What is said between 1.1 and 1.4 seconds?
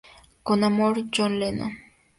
John